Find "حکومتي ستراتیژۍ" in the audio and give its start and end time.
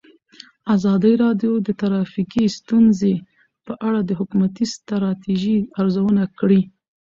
4.19-5.57